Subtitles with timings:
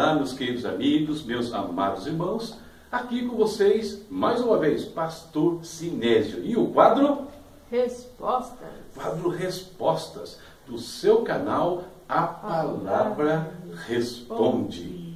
[0.00, 2.56] Olá, meus queridos amigos, meus amados irmãos.
[2.90, 6.42] Aqui com vocês, mais uma vez, Pastor Sinésio.
[6.42, 7.28] E o quadro?
[7.70, 8.70] Respostas.
[8.94, 13.52] Quadro Respostas, do seu canal A Palavra
[13.86, 15.09] Responde.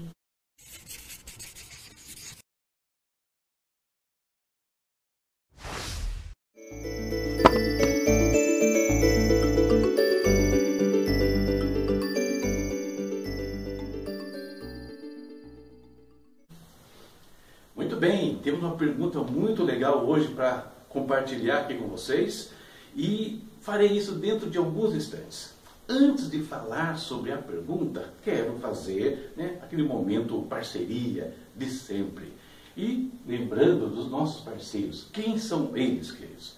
[18.84, 22.52] Pergunta muito legal hoje para compartilhar aqui com vocês
[22.95, 25.55] e farei isso dentro de alguns instantes.
[25.88, 32.33] Antes de falar sobre a pergunta, quero fazer né, aquele momento parceria de sempre.
[32.77, 36.56] E lembrando dos nossos parceiros, quem são eles, queridos?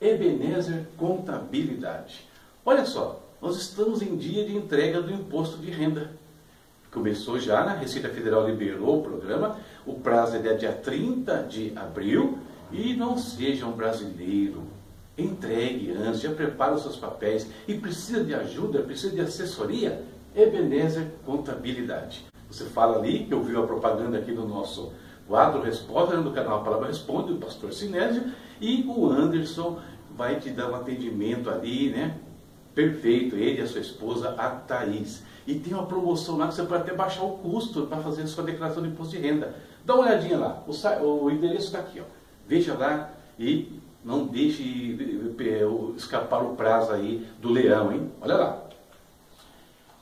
[0.00, 2.26] Ebenezer Contabilidade.
[2.64, 6.12] Olha só, nós estamos em dia de entrega do imposto de renda.
[6.90, 12.38] Começou já, na Receita Federal liberou o programa, o prazo é dia 30 de abril,
[12.70, 14.62] e não seja um brasileiro.
[15.16, 20.04] Entregue antes, já prepara os seus papéis e precisa de ajuda, precisa de assessoria,
[20.36, 22.26] Ebenezer Contabilidade.
[22.50, 24.92] Você fala ali, que eu vi a propaganda aqui do nosso
[25.26, 28.24] quadro Resposta, no canal Palavra Responde, do pastor Sinésio,
[28.60, 29.78] e o Anderson
[30.16, 32.16] vai te dar um atendimento ali, né?
[32.74, 35.22] Perfeito, ele e a sua esposa, a Thaís.
[35.46, 38.26] E tem uma promoção lá que você pode até baixar o custo para fazer a
[38.26, 39.54] sua declaração de imposto de renda.
[39.88, 40.62] Dá uma olhadinha lá,
[41.00, 42.04] o, o endereço está aqui, ó.
[42.46, 44.62] Veja lá e não deixe
[45.96, 48.12] escapar o prazo aí do leão, hein?
[48.20, 48.64] Olha lá.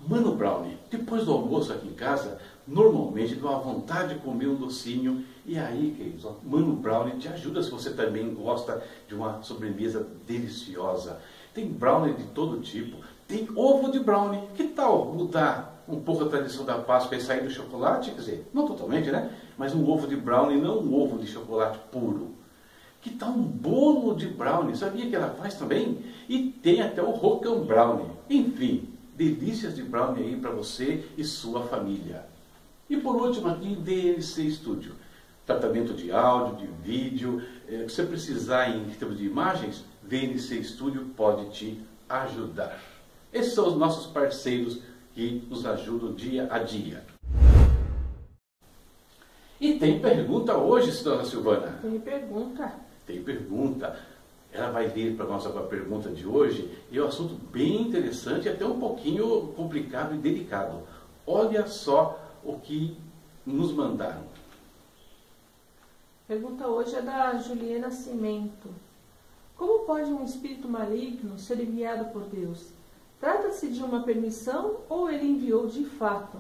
[0.09, 4.57] Mano Brownie, depois do almoço aqui em casa, normalmente dá uma vontade de comer um
[4.57, 5.25] docinho.
[5.47, 10.05] E aí, queridos, ó, Mano Brownie te ajuda se você também gosta de uma sobremesa
[10.27, 11.21] deliciosa.
[11.55, 12.97] Tem brownie de todo tipo.
[13.29, 14.49] Tem ovo de brownie.
[14.57, 18.11] Que tal mudar um pouco a tradição da Páscoa e sair do chocolate?
[18.11, 19.31] Quer dizer, não totalmente, né?
[19.57, 22.35] Mas um ovo de brownie, não um ovo de chocolate puro.
[23.01, 24.77] Que tal um bolo de brownie?
[24.77, 26.05] Sabia que ela faz também?
[26.29, 28.11] E tem até o rocão brownie.
[28.29, 32.27] Enfim, delícias de brownie aí para você e sua família.
[32.91, 34.95] E por último aqui, DLC Studio.
[35.45, 37.43] Tratamento de áudio, de vídeo.
[37.69, 42.81] Se você precisar em termos de imagens, VNC Studio pode te ajudar.
[43.33, 44.81] Esses são os nossos parceiros
[45.17, 47.03] que nos ajudam dia a dia.
[49.59, 51.79] E tem pergunta hoje, senhora Silvana?
[51.81, 52.75] Tem pergunta.
[53.07, 53.99] Tem pergunta.
[54.53, 58.47] Ela vai ler para nós a pergunta de hoje e é um assunto bem interessante
[58.47, 60.83] até um pouquinho complicado e delicado.
[61.27, 62.99] Olha só o que
[63.47, 64.25] nos mandaram.
[66.29, 68.69] Pergunta hoje é da Juliana Cimento.
[69.57, 72.76] Como pode um espírito maligno ser enviado por Deus?
[73.27, 76.39] Trata-se de uma permissão ou ele enviou de fato?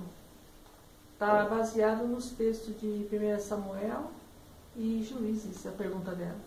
[1.12, 4.08] Está baseado nos textos de 1 Samuel
[4.76, 6.38] e Juízes, a pergunta dela.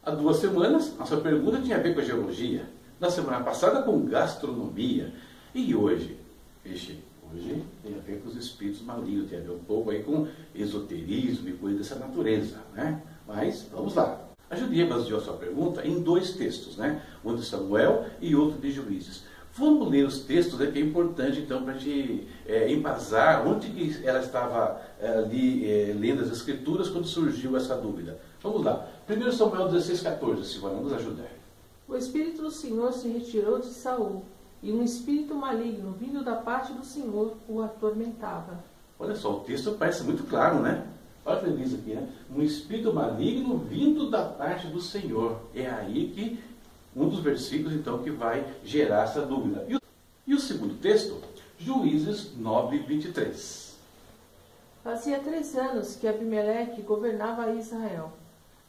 [0.00, 2.70] Há duas semanas, nossa pergunta tinha a ver com a geologia.
[3.00, 5.12] Na semana passada, com gastronomia.
[5.52, 6.16] E hoje,
[6.62, 10.04] vixe, hoje tem a ver com os espíritos malignos, tem a ver um pouco aí
[10.04, 13.02] com esoterismo e coisas dessa natureza, né?
[13.26, 14.25] Mas, vamos lá.
[14.48, 17.02] A Judia baseou sua pergunta em dois textos, né?
[17.24, 19.24] Um de Samuel e outro de Juízes.
[19.52, 23.70] Vamos ler os textos, né, que é importante então para a gente é, embasar onde
[23.70, 28.20] que ela estava é, ali é, lendo as escrituras quando surgiu essa dúvida.
[28.42, 28.86] Vamos lá.
[29.08, 31.30] 1 Samuel 16, 14, Silvana, nos ajudar.
[31.88, 34.24] O Espírito do Senhor se retirou de Saul,
[34.62, 38.62] e um espírito maligno, vindo da parte do Senhor, o atormentava.
[38.98, 40.86] Olha só, o texto parece muito claro, né?
[41.26, 42.08] Olha o que ele diz aqui, né?
[42.34, 45.40] Um espírito maligno vindo da parte do Senhor.
[45.52, 46.38] É aí que
[46.94, 49.66] um dos versículos, então, que vai gerar essa dúvida.
[50.26, 51.20] E o, segundo texto,
[51.58, 53.76] Juízes 9, 23.
[54.82, 58.12] Fazia três anos que Abimeleque governava Israel,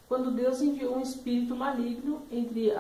[0.10, 2.74] quando Deus enviou um espírito maligno entre,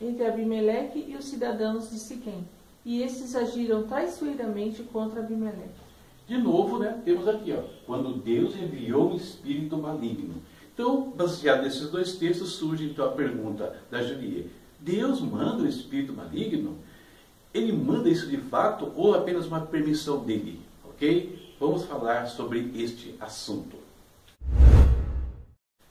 [0.00, 2.46] entre Abimeleque e os cidadãos de Siquém.
[2.84, 5.83] E estes agiram traiçoeiramente contra Abimeleque.
[6.26, 10.34] De novo, né, temos aqui, ó, quando Deus enviou um espírito maligno.
[10.72, 14.50] Então, baseado nesses dois textos, surge então a pergunta da Julie.
[14.80, 16.78] Deus manda o espírito maligno?
[17.52, 20.60] Ele manda isso de fato ou apenas uma permissão dele?
[20.84, 21.54] Ok?
[21.60, 23.76] Vamos falar sobre este assunto.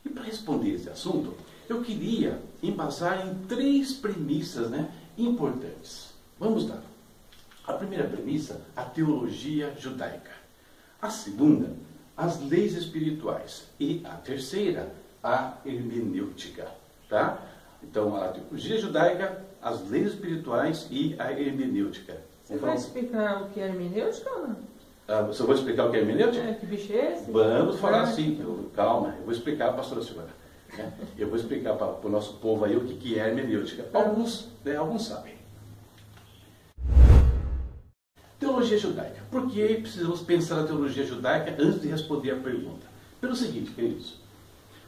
[0.04, 1.32] E para responder esse assunto,
[1.68, 6.12] eu queria embasar em três premissas né, importantes.
[6.38, 6.82] Vamos lá.
[7.66, 10.30] A primeira premissa, a teologia judaica.
[11.00, 11.70] A segunda,
[12.16, 13.68] as leis espirituais.
[13.80, 16.68] E a terceira, a hermenêutica.
[17.08, 17.38] Tá?
[17.82, 22.18] Então, a teologia judaica, as leis espirituais e a hermenêutica.
[22.44, 24.56] Você vai explicar o que é hermenêutica ou não?
[25.08, 26.44] Ah, você vai explicar o que é hermenêutica?
[26.44, 27.30] É, que bicho é esse?
[27.30, 28.06] Vamos falar ah.
[28.06, 28.38] sim.
[28.74, 30.28] calma, eu vou explicar, pastora Silvana.
[30.76, 30.92] Né?
[31.16, 33.86] Eu vou explicar para o nosso povo aí o que, que é hermenêutica.
[33.92, 35.34] Alguns, né, alguns sabem.
[38.64, 39.22] Teologia judaica.
[39.30, 42.86] Por que precisamos pensar na teologia judaica antes de responder a pergunta?
[43.20, 44.14] Pelo seguinte, queridos.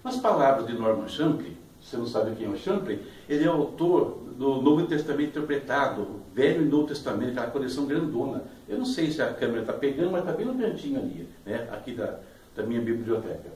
[0.02, 4.18] Nas palavras de Norman Champlin, você não sabe quem é o Champlin, ele é autor
[4.38, 8.44] do Novo Testamento interpretado, Velho e Novo Testamento, aquela coleção grandona.
[8.66, 11.68] Eu não sei se a câmera está pegando, mas está bem no cantinho ali, né,
[11.70, 12.18] aqui da,
[12.54, 13.50] da minha biblioteca.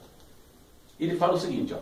[0.98, 1.78] Ele fala o seguinte, ó,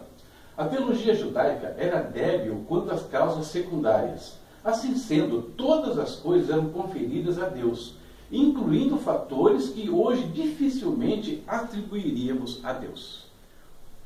[0.56, 4.38] a teologia judaica era débil quanto às causas secundárias.
[4.62, 7.97] Assim sendo, todas as coisas eram conferidas a Deus,
[8.30, 13.26] incluindo fatores que hoje dificilmente atribuiríamos a Deus.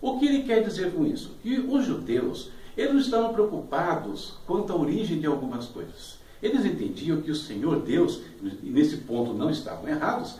[0.00, 1.36] O que ele quer dizer com isso?
[1.42, 6.18] Que os judeus eles não estavam preocupados quanto à origem de algumas coisas.
[6.42, 8.22] Eles entendiam que o Senhor Deus,
[8.62, 10.36] e nesse ponto não estavam errados,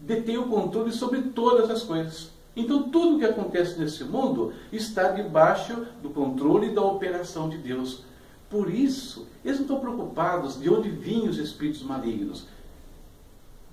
[0.00, 2.30] detém o controle sobre todas as coisas.
[2.54, 7.56] Então, tudo o que acontece nesse mundo está debaixo do controle e da operação de
[7.56, 8.02] Deus.
[8.50, 12.46] Por isso, eles não estão preocupados de onde vinham os espíritos malignos.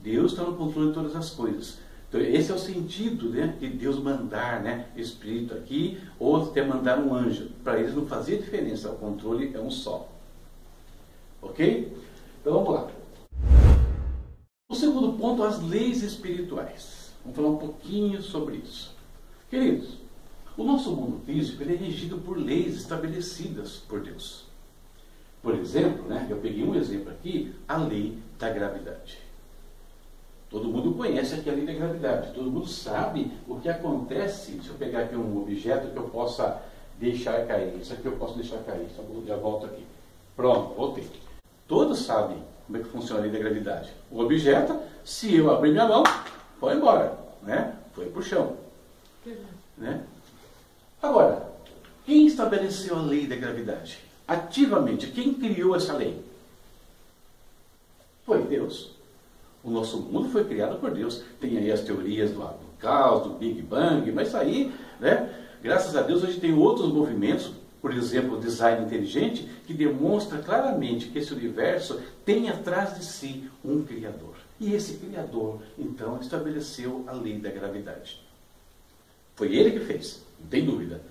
[0.05, 1.79] Deus está no controle de todas as coisas.
[2.07, 6.99] Então, esse é o sentido né, de Deus mandar né, espírito aqui, ou até mandar
[6.99, 7.49] um anjo.
[7.63, 10.07] Para eles não fazia diferença, o controle é um só.
[11.41, 11.91] Ok?
[12.39, 12.91] Então vamos lá.
[14.69, 17.11] O segundo ponto, as leis espirituais.
[17.23, 18.95] Vamos falar um pouquinho sobre isso.
[19.49, 19.97] Queridos,
[20.55, 24.45] o nosso mundo físico é regido por leis estabelecidas por Deus.
[25.41, 29.25] Por exemplo, né, eu peguei um exemplo aqui, a lei da gravidade.
[30.55, 34.53] Todo mundo conhece aqui a lei da gravidade, todo mundo sabe o que acontece.
[34.53, 36.61] Deixa eu pegar aqui um objeto que eu possa
[36.97, 37.75] deixar cair.
[37.77, 39.85] Isso aqui eu posso deixar cair, só já volto aqui.
[40.33, 41.09] Pronto, voltei.
[41.67, 43.91] Todos sabem como é que funciona a lei da gravidade.
[44.09, 46.05] O objeto, se eu abrir minha mão,
[46.57, 47.75] foi embora, né?
[47.93, 48.55] Foi para o chão.
[49.77, 50.05] Né?
[51.01, 51.49] Agora,
[52.05, 53.99] quem estabeleceu a lei da gravidade?
[54.25, 56.23] Ativamente, quem criou essa lei?
[58.25, 58.94] Foi Deus.
[59.65, 61.23] O nosso mundo foi criado por Deus.
[61.41, 65.27] Tem aí as teorias do, do caos, do Big Bang, mas aí, né?
[65.63, 67.51] Graças a Deus, hoje tem outros movimentos,
[67.81, 73.50] por exemplo, o design inteligente, que demonstra claramente que esse universo tem atrás de si
[73.63, 74.35] um Criador.
[74.59, 78.21] E esse Criador, então, estabeleceu a lei da gravidade.
[79.35, 81.01] Foi ele que fez, não tem dúvida.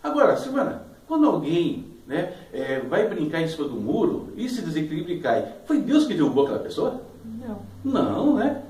[0.00, 5.12] Agora, Silvana, quando alguém né, é, vai brincar em cima do muro e se desequilibra
[5.12, 7.02] e cai, foi Deus que derrubou aquela pessoa?
[7.26, 7.62] Não.
[7.84, 8.62] Não, né?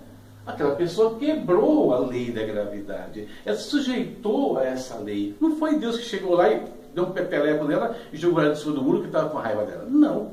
[0.46, 3.28] Aquela pessoa quebrou a lei da gravidade.
[3.44, 5.36] Ela se sujeitou a essa lei.
[5.40, 6.62] Não foi Deus que chegou lá e
[6.94, 9.64] deu um pepeleco nela e jogou ela de cima do muro que estava com raiva
[9.64, 9.86] dela.
[9.88, 10.30] Não.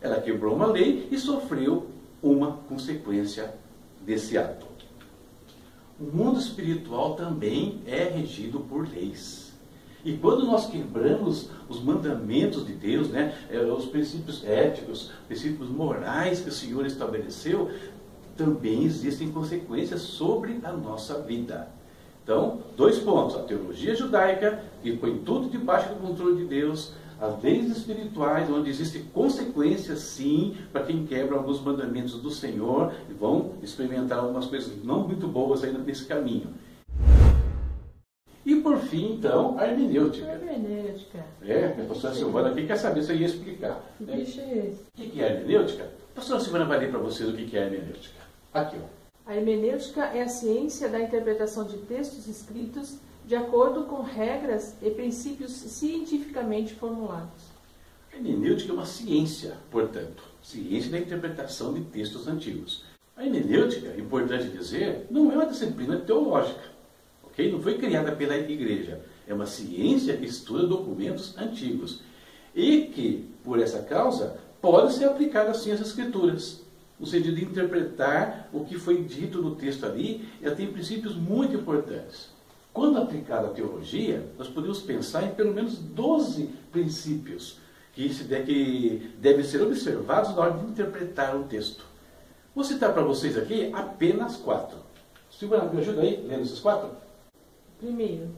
[0.00, 1.86] Ela quebrou uma lei e sofreu
[2.22, 3.54] uma consequência
[4.04, 4.66] desse ato.
[5.98, 9.47] O mundo espiritual também é regido por leis.
[10.04, 16.40] E quando nós quebramos os mandamentos de Deus, né, é, os princípios éticos, princípios morais
[16.40, 17.70] que o Senhor estabeleceu,
[18.36, 21.68] também existem consequências sobre a nossa vida.
[22.22, 27.42] Então, dois pontos: a teologia judaica, que põe tudo debaixo do controle de Deus, as
[27.42, 33.54] leis espirituais, onde existem consequências, sim, para quem quebra alguns mandamentos do Senhor e vão
[33.60, 36.48] experimentar algumas coisas não muito boas ainda nesse caminho.
[38.48, 40.26] E por fim, então, a hermenêutica.
[40.26, 41.22] A hermenêutica.
[41.42, 43.78] É, a professora Silvana aqui quer saber se eu ia explicar.
[43.98, 44.16] Que né?
[44.16, 44.84] bicho é esse?
[44.84, 45.84] O que é a hermenêutica?
[45.84, 48.16] A professora Silvana vai ler para vocês o que é a hermenêutica.
[48.54, 49.30] Aqui, ó.
[49.30, 54.88] A hermenêutica é a ciência da interpretação de textos escritos de acordo com regras e
[54.92, 57.50] princípios cientificamente formulados.
[58.10, 62.82] A hermenêutica é uma ciência, portanto, ciência da interpretação de textos antigos.
[63.14, 66.77] A hermenêutica, importante dizer, não é uma disciplina teológica
[67.38, 67.52] Okay?
[67.52, 69.00] Não foi criada pela igreja.
[69.26, 72.02] É uma ciência que estuda documentos antigos.
[72.54, 76.62] E que, por essa causa, pode ser aplicada assim às escrituras.
[76.98, 81.54] No sentido de interpretar o que foi dito no texto ali, ela tem princípios muito
[81.54, 82.30] importantes.
[82.72, 87.58] Quando aplicada à teologia, nós podemos pensar em pelo menos 12 princípios
[87.92, 88.08] que,
[88.44, 91.84] que devem ser observados na hora de interpretar o texto.
[92.52, 94.78] Vou citar para vocês aqui apenas quatro.
[95.30, 97.07] Silvana, me ajuda aí, lendo esses quatro?
[97.78, 98.30] Primeiro,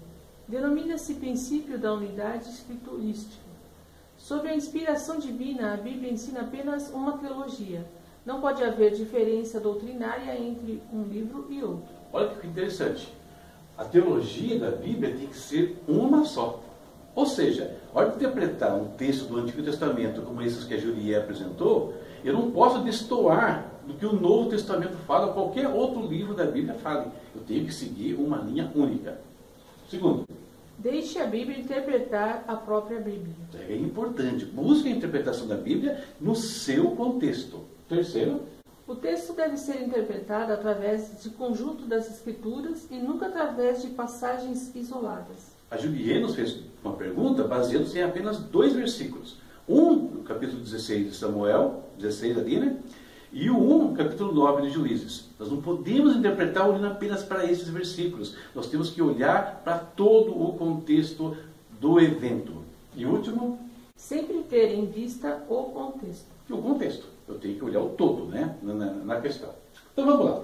[0.47, 3.43] denomina-se princípio da unidade escriturística.
[4.19, 7.87] Sobre a inspiração divina, a Bíblia ensina apenas uma teologia.
[8.27, 11.89] Não pode haver diferença doutrinária entre um livro e outro.
[12.13, 13.11] Olha que interessante.
[13.79, 16.63] A teologia da Bíblia tem que ser uma só.
[17.15, 20.79] Ou seja, a hora de interpretar um texto do Antigo Testamento como esses que a
[20.79, 26.35] Julie apresentou, eu não posso destoar do que o Novo Testamento fala, qualquer outro livro
[26.35, 27.11] da Bíblia fale.
[27.35, 29.19] Eu tenho que seguir uma linha única.
[29.91, 30.25] Segundo,
[30.79, 33.35] Deixe a Bíblia interpretar a própria Bíblia.
[33.69, 34.47] é importante.
[34.47, 37.65] Busque a interpretação da Bíblia no seu contexto.
[37.89, 38.41] Terceiro,
[38.87, 44.75] O texto deve ser interpretado através de conjunto das Escrituras e nunca através de passagens
[44.75, 45.53] isoladas.
[45.71, 49.37] a Julie nos fez uma pergunta baseando-se em apenas dois versículos.
[49.69, 52.77] Um, no capítulo 16 de Samuel, 16 ali, né?
[53.33, 55.27] E o 1, capítulo 9 de Juízes.
[55.39, 58.35] Nós não podemos interpretar olhando apenas para esses versículos.
[58.55, 61.37] Nós temos que olhar para todo o contexto
[61.79, 62.65] do evento.
[62.97, 63.59] E último,
[63.95, 66.27] Sempre ter em vista o contexto.
[66.49, 67.07] o contexto.
[67.29, 68.57] Eu tenho que olhar o todo, né?
[68.63, 69.51] Na, na, na questão.
[69.93, 70.43] Então vamos lá.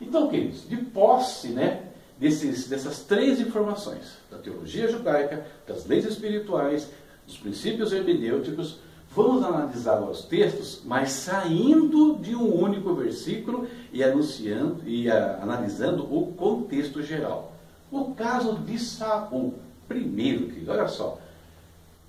[0.00, 1.90] Então, queridos, de posse, né?
[2.18, 6.90] Desses, dessas três informações, da teologia judaica, das leis espirituais,
[7.26, 8.78] dos princípios hermenêuticos,
[9.14, 16.02] vamos analisar os textos, mas saindo de um único versículo e anunciando e a, analisando
[16.04, 17.52] o contexto geral.
[17.90, 19.54] O caso de Saul,
[19.86, 21.18] primeiro, querido, olha só.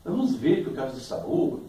[0.03, 1.62] Vamos ver que o caso de Saul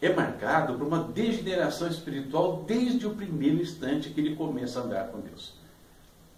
[0.00, 5.08] é marcado por uma degeneração espiritual desde o primeiro instante que ele começa a andar
[5.08, 5.54] com Deus.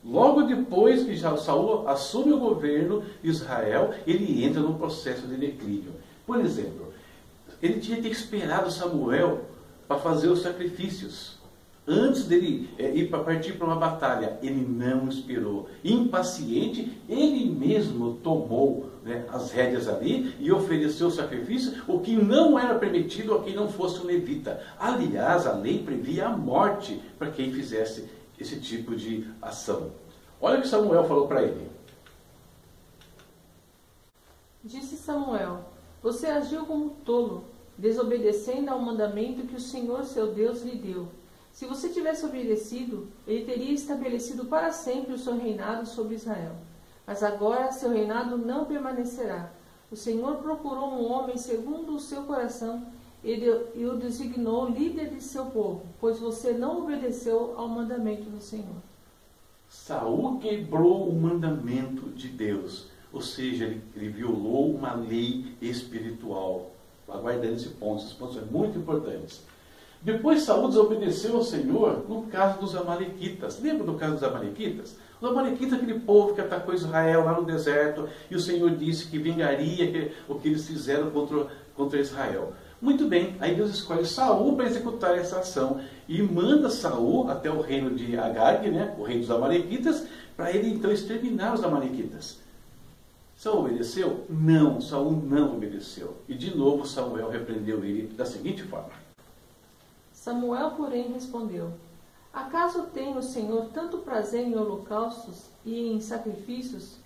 [0.05, 5.37] Logo depois que já Saul assume o governo de Israel, ele entra num processo de
[5.37, 5.93] declínio.
[6.27, 6.92] Por exemplo,
[7.63, 9.43] ele tinha que ter esperado Samuel
[9.87, 11.41] para fazer os sacrifícios.
[11.87, 15.69] Antes dele é, ir para partir para uma batalha, ele não esperou.
[15.83, 22.79] Impaciente, ele mesmo tomou né, as rédeas ali e ofereceu sacrifício, o que não era
[22.79, 24.63] permitido a quem não fosse um levita.
[24.79, 29.91] Aliás, a lei previa a morte para quem fizesse esse tipo de ação.
[30.41, 31.69] Olha o que Samuel falou para ele.
[34.63, 35.65] Disse Samuel:
[36.01, 37.45] Você agiu como tolo,
[37.77, 41.09] desobedecendo ao mandamento que o Senhor seu Deus lhe deu.
[41.53, 46.55] Se você tivesse obedecido, ele teria estabelecido para sempre o seu reinado sobre Israel.
[47.07, 49.51] Mas agora seu reinado não permanecerá.
[49.91, 52.87] O Senhor procurou um homem segundo o seu coração
[53.23, 58.83] e o designou líder de seu povo, pois você não obedeceu ao mandamento do Senhor.
[59.69, 66.72] Saul quebrou o mandamento de Deus, ou seja, ele, ele violou uma lei espiritual.
[67.15, 69.43] Aguardando esse ponto, esses pontos são muito importantes.
[70.03, 73.61] Depois Saul desobedeceu ao Senhor no caso dos Amalequitas.
[73.63, 74.97] Lembra do caso dos Amalequitas?
[75.21, 79.19] Os Amalequitas, aquele povo que atacou Israel lá no deserto, e o Senhor disse que
[79.19, 82.53] vingaria o que eles fizeram contra, contra Israel.
[82.81, 87.61] Muito bem, aí Deus escolhe Saul para executar essa ação e manda Saul até o
[87.61, 90.05] reino de Agag, né, o reino dos Amalequitas,
[90.37, 92.42] para ele então exterminar os Amalequitas.
[93.43, 94.25] Saul obedeceu?
[94.31, 96.15] Não, Saul não obedeceu.
[96.29, 98.93] E de novo Samuel repreendeu ele da seguinte forma:
[100.13, 101.73] Samuel, porém, respondeu:
[102.33, 106.99] Acaso tem o Senhor tanto prazer em holocaustos e em sacrifícios,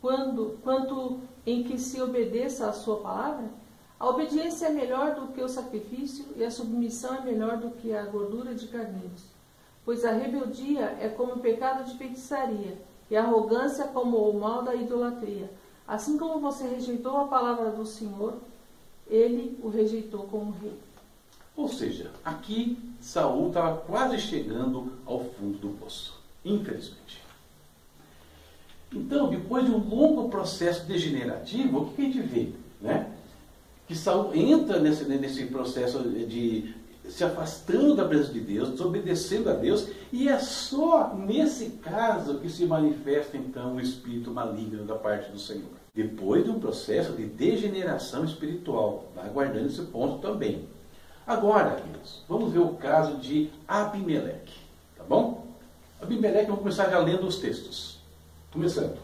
[0.00, 3.50] quando, quanto em que se obedeça à sua palavra?
[3.98, 7.92] A obediência é melhor do que o sacrifício e a submissão é melhor do que
[7.92, 9.24] a gordura de carneiros.
[9.84, 12.78] Pois a rebeldia é como o pecado de feitiçaria
[13.10, 15.50] e a arrogância como o mal da idolatria.
[15.86, 18.34] Assim como você rejeitou a palavra do Senhor,
[19.08, 20.78] ele o rejeitou como rei.
[21.56, 27.20] Ou seja, aqui Saul estava quase chegando ao fundo do poço, infelizmente.
[28.90, 32.48] Então, depois de um longo processo degenerativo, o que a gente vê?
[32.80, 33.10] Né?
[33.86, 36.74] Que Saul entra nesse, nesse processo de
[37.08, 42.48] se afastando da presença de Deus, desobedecendo a Deus, e é só nesse caso que
[42.48, 45.70] se manifesta então o espírito maligno da parte do Senhor.
[45.94, 50.66] Depois de um processo de degeneração espiritual, vai aguardando esse ponto também.
[51.26, 54.54] Agora, queridos, vamos ver o caso de Abimeleque,
[54.96, 55.46] tá bom?
[56.00, 57.98] Abimeleque, vamos começar já lendo os textos.
[58.52, 58.98] Começando.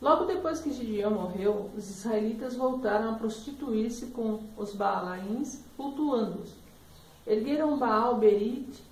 [0.00, 6.63] Logo depois que Gideão morreu, os israelitas voltaram a prostituir-se com os Baalaíns, cultuando-os.
[7.26, 8.82] Ergueram Baal Berit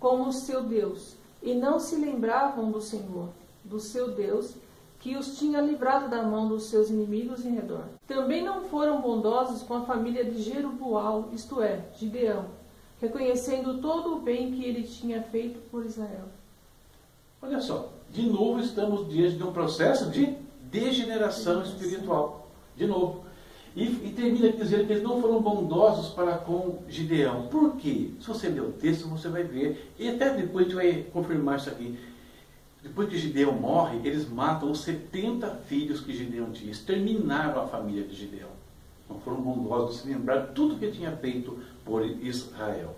[0.00, 3.28] como seu Deus, e não se lembravam do Senhor,
[3.64, 4.54] do seu Deus,
[5.00, 7.84] que os tinha livrado da mão dos seus inimigos em redor.
[8.06, 12.46] Também não foram bondosos com a família de Jeruboal, isto é, Gideão,
[13.00, 16.24] reconhecendo todo o bem que ele tinha feito por Israel.
[17.40, 22.48] Olha só, de novo estamos diante de um processo de degeneração espiritual.
[22.76, 23.25] De novo.
[23.76, 27.46] E, e termina dizendo que eles não foram bondosos para com Gideão.
[27.48, 28.08] Por quê?
[28.18, 29.92] Se você ler o texto, você vai ver.
[29.98, 31.98] E até depois a gente vai confirmar isso aqui.
[32.82, 38.02] depois que Gideão morre, eles matam os 70 filhos que Gideão tinha, exterminaram a família
[38.02, 38.48] de Gideão.
[39.10, 42.96] Não foram bondosos, se lembrar tudo que tinha feito por Israel.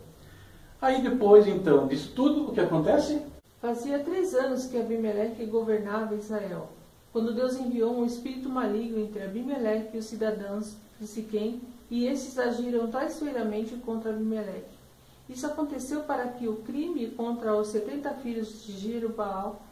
[0.80, 3.20] Aí depois, então, disso tudo, o que acontece?
[3.60, 6.70] Fazia três anos que Abimeleque governava Israel,
[7.12, 11.60] quando Deus enviou um espírito maligno entre Abimeleque e os cidadãos de Siquém,
[11.90, 14.78] e esses agiram traiçoeiramente contra Abimeleque.
[15.28, 19.62] Isso aconteceu para que o crime contra os setenta filhos de Jerubaal,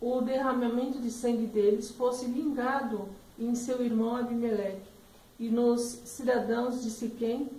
[0.00, 4.90] o derramamento de sangue deles, fosse vingado em seu irmão Abimeleque
[5.38, 7.50] e nos cidadãos de Siquém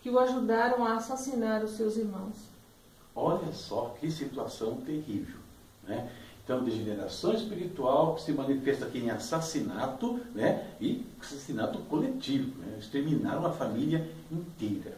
[0.00, 2.36] que o ajudaram a assassinar os seus irmãos.
[3.14, 5.38] Olha só que situação terrível.
[5.82, 6.10] Né?
[6.46, 10.64] Então, degeneração espiritual que se manifesta aqui em assassinato né?
[10.80, 12.56] e assassinato coletivo.
[12.60, 12.76] Né?
[12.78, 14.96] Exterminaram a família inteira.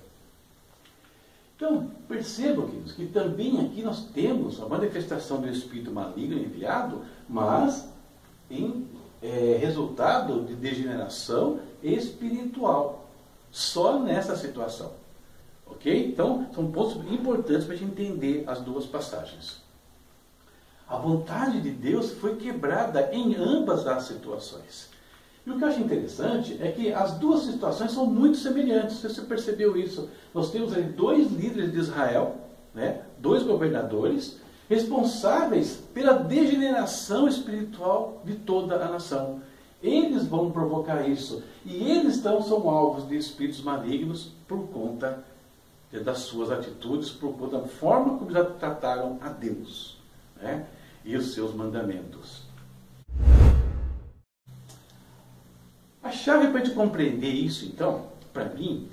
[1.56, 7.88] Então, percebam, queridos, que também aqui nós temos a manifestação do espírito maligno enviado, mas
[8.50, 8.86] em
[9.22, 13.08] é, resultado de degeneração espiritual.
[13.50, 14.92] Só nessa situação.
[15.66, 16.10] Ok?
[16.10, 19.66] Então, são pontos importantes para a gente entender as duas passagens.
[20.88, 24.88] A vontade de Deus foi quebrada em ambas as situações.
[25.46, 29.02] E o que eu acho interessante é que as duas situações são muito semelhantes.
[29.02, 30.08] Você percebeu isso?
[30.32, 32.36] Nós temos ali dois líderes de Israel,
[32.74, 33.02] né?
[33.18, 39.42] dois governadores, responsáveis pela degeneração espiritual de toda a nação.
[39.82, 41.42] Eles vão provocar isso.
[41.66, 45.22] E eles então são alvos de espíritos malignos por conta
[46.04, 49.98] das suas atitudes, por conta da forma como já trataram a Deus
[50.42, 50.66] né?
[51.08, 52.42] E os seus mandamentos.
[56.02, 58.90] A chave para gente compreender isso, então, para mim,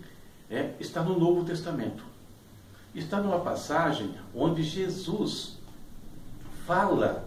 [0.50, 2.05] é, está no Novo Testamento.
[2.95, 5.57] Está numa passagem onde Jesus
[6.65, 7.25] fala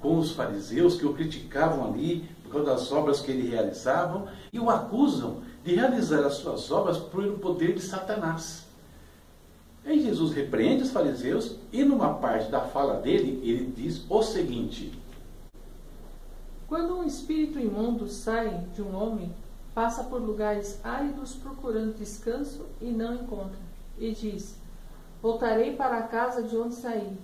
[0.00, 4.58] com os fariseus que o criticavam ali por causa das obras que ele realizava e
[4.58, 8.67] o acusam de realizar as suas obras por o poder de Satanás.
[9.88, 14.92] Aí Jesus repreende os fariseus e numa parte da fala dele ele diz o seguinte:
[16.66, 19.34] quando um espírito imundo sai de um homem,
[19.74, 23.58] passa por lugares áridos procurando descanso e não encontra.
[23.98, 24.56] E diz:
[25.22, 27.16] Voltarei para a casa de onde saí.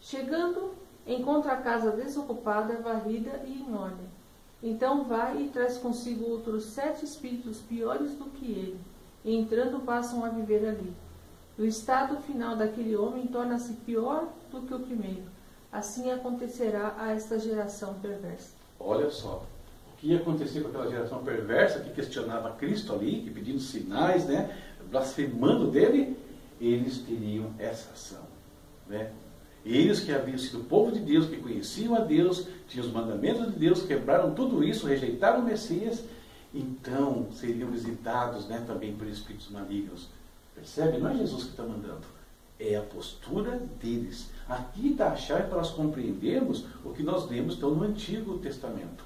[0.00, 0.72] Chegando,
[1.06, 4.08] encontra a casa desocupada, varrida e em ordem.
[4.62, 8.80] Então vai e traz consigo outros sete espíritos piores do que ele,
[9.22, 10.90] e entrando passam a viver ali.
[11.58, 15.24] O estado final daquele homem torna-se pior do que o primeiro.
[15.72, 18.54] Assim acontecerá a esta geração perversa.
[18.78, 19.44] Olha só,
[19.92, 24.24] o que ia acontecer com aquela geração perversa que questionava Cristo ali, que pedindo sinais,
[24.24, 24.56] né,
[24.88, 26.16] blasfemando dele,
[26.60, 28.22] eles teriam essa ação.
[28.86, 29.10] Né?
[29.66, 33.52] Eles que haviam sido o povo de Deus, que conheciam a Deus, tinham os mandamentos
[33.52, 36.04] de Deus, quebraram tudo isso, rejeitaram o Messias,
[36.54, 40.08] então seriam visitados né, também por espíritos malignos.
[40.58, 40.98] Percebe?
[40.98, 42.18] Não é Jesus que está mandando
[42.58, 44.30] é a postura deles.
[44.48, 49.04] Aqui está a chave para nós compreendermos o que nós lemos então, no Antigo Testamento.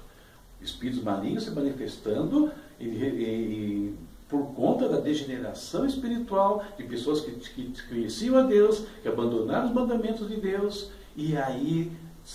[0.61, 3.95] Espíritos malignos se manifestando e, e,
[4.27, 9.73] por conta da degeneração espiritual de pessoas que, que conheciam a Deus, que abandonaram os
[9.73, 11.91] mandamentos de Deus, e aí,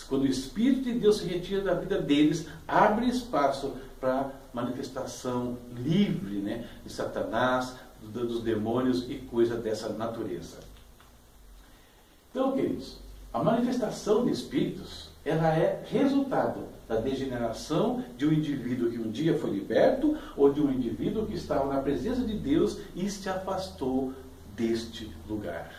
[0.09, 6.37] quando o Espírito de Deus se retira da vida deles, abre espaço para manifestação livre
[6.37, 10.58] né, de Satanás, dos demônios e coisa dessa natureza.
[12.30, 12.98] Então, queridos,
[13.32, 19.38] a manifestação de espíritos, ela é resultado da degeneração de um indivíduo que um dia
[19.38, 24.14] foi liberto ou de um indivíduo que estava na presença de Deus e se afastou
[24.56, 25.70] deste lugar.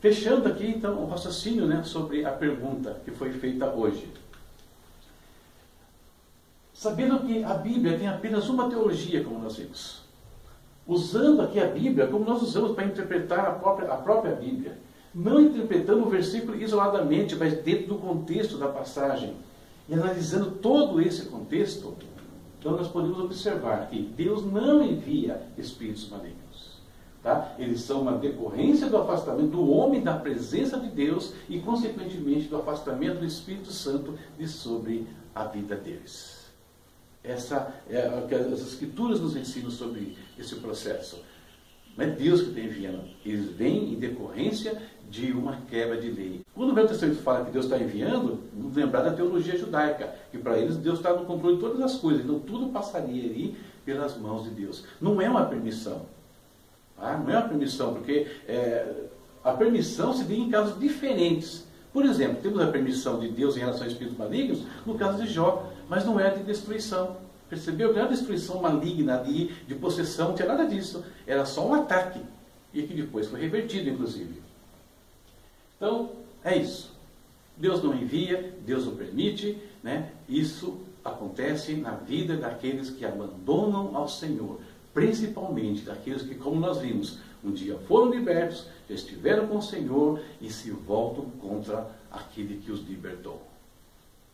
[0.00, 4.06] Fechando aqui, então, o raciocínio né, sobre a pergunta que foi feita hoje.
[6.84, 10.02] Sabendo que a Bíblia tem apenas uma teologia, como nós vimos,
[10.86, 14.76] usando aqui a Bíblia como nós usamos para interpretar a própria, a própria Bíblia.
[15.14, 19.34] Não interpretando o versículo isoladamente, mas dentro do contexto da passagem.
[19.88, 21.96] E analisando todo esse contexto,
[22.58, 26.82] então nós podemos observar que Deus não envia espíritos malignos.
[27.22, 27.54] Tá?
[27.58, 32.58] Eles são uma decorrência do afastamento do homem da presença de Deus e, consequentemente, do
[32.58, 36.33] afastamento do Espírito Santo de sobre a vida deles.
[37.24, 41.22] Essa é as escrituras nos ensinam sobre esse processo.
[41.96, 43.04] Não é Deus que está enviando.
[43.24, 46.40] Eles vêm em decorrência de uma quebra de lei.
[46.54, 48.40] Quando o Velho Testamento fala que Deus está enviando,
[48.74, 52.24] lembrar da teologia judaica, que para eles Deus está no controle de todas as coisas,
[52.24, 54.84] então tudo passaria ali pelas mãos de Deus.
[55.00, 56.02] Não é uma permissão.
[56.96, 57.16] Tá?
[57.16, 58.92] Não é uma permissão, porque é,
[59.44, 61.64] A permissão se dá em casos diferentes.
[61.92, 65.30] Por exemplo, temos a permissão de Deus em relação a espíritos malignos no caso de
[65.30, 67.16] Jó, mas não é de destruição.
[67.48, 71.04] Percebeu não é destruição maligna de, de possessão, não tinha nada disso.
[71.26, 72.20] Era só um ataque.
[72.72, 74.42] E que depois foi revertido, inclusive.
[75.76, 76.10] Então,
[76.42, 76.92] é isso.
[77.56, 80.10] Deus não envia, Deus não permite, né?
[80.28, 84.58] Isso acontece na vida daqueles que abandonam ao Senhor,
[84.92, 90.20] principalmente daqueles que, como nós vimos, um dia foram libertos, já estiveram com o Senhor
[90.40, 93.40] e se voltam contra aquele que os libertou.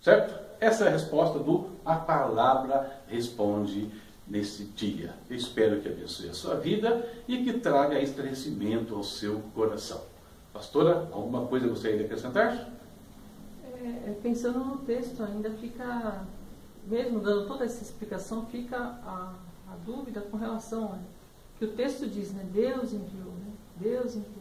[0.00, 0.38] Certo?
[0.58, 3.90] Essa é a resposta do A Palavra Responde
[4.26, 5.14] nesse dia.
[5.28, 10.00] Eu espero que abençoe a sua vida e que traga esclarecimento ao seu coração.
[10.52, 12.70] Pastora, alguma coisa gostaria de acrescentar?
[13.64, 16.24] É, é, pensando no texto, ainda fica,
[16.86, 19.34] mesmo dando toda essa explicação, fica a,
[19.68, 20.98] a dúvida com relação a
[21.58, 22.46] que o texto diz, né?
[22.52, 23.52] Deus enviou, né?
[23.76, 24.40] Deus enviou.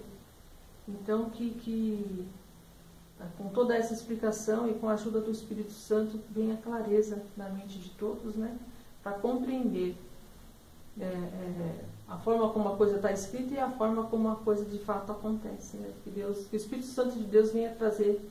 [0.87, 2.27] Então, que, que
[3.59, 7.89] toda essa explicação e com a ajuda do Espírito Santo, venha clareza na mente de
[7.89, 8.55] todos, né?
[9.03, 9.97] Para compreender
[10.97, 11.75] é, é,
[12.07, 15.11] a forma como a coisa está escrita e a forma como a coisa de fato
[15.11, 15.75] acontece.
[15.75, 15.89] Né?
[16.05, 18.21] Que, Deus, que o Espírito Santo de Deus venha trazer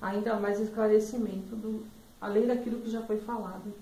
[0.00, 1.84] ainda mais esclarecimento, do,
[2.18, 3.74] além daquilo que já foi falado.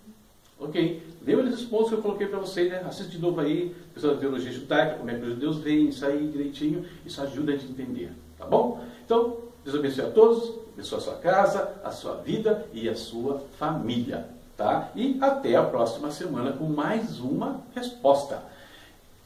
[0.59, 1.01] Ok.
[1.25, 2.81] Lembra desses pontos que eu coloquei para vocês, né?
[2.81, 6.85] Assiste de novo aí, pessoal da teologia judaica, como é que Deus vem, aí direitinho,
[7.07, 8.13] isso ajuda a gente a entender.
[8.37, 8.85] Tá bom?
[9.05, 13.43] Então, Deus abençoe a todos, abençoe a sua casa, a sua vida e a sua
[13.59, 14.27] família.
[14.57, 14.89] Tá?
[14.97, 18.43] E até a próxima semana com mais uma resposta.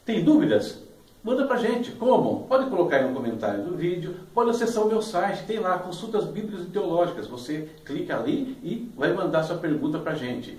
[0.05, 0.81] Tem dúvidas?
[1.23, 1.93] Manda pra gente.
[1.93, 2.45] Como?
[2.49, 6.25] Pode colocar aí no comentário do vídeo, pode acessar o meu site, tem lá consultas
[6.25, 7.29] bíblicas e teológicas.
[7.29, 10.59] Você clica ali e vai mandar sua pergunta pra gente.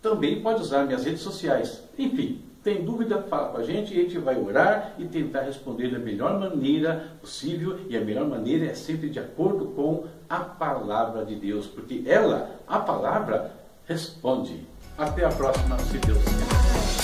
[0.00, 1.82] Também pode usar minhas redes sociais.
[1.98, 5.90] Enfim, tem dúvida, fala com a gente e a gente vai orar e tentar responder
[5.90, 7.78] da melhor maneira possível.
[7.88, 12.50] E a melhor maneira é sempre de acordo com a palavra de Deus, porque ela,
[12.68, 13.52] a palavra,
[13.86, 14.66] responde.
[14.98, 16.99] Até a próxima, se Deus quiser.